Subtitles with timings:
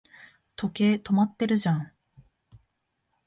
[0.55, 1.91] 時計、止まってるじゃん